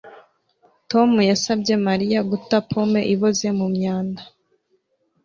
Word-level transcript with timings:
Tom 0.91 1.09
yasabye 1.29 1.73
Mariya 1.87 2.19
guta 2.29 2.57
pome 2.69 3.01
iboze 3.13 3.47
mu 3.59 3.67
myanda 3.75 4.21